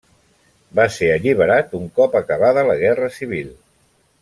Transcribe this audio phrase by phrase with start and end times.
[0.79, 3.55] Va ser alliberat un cop acabada la Guerra Civil.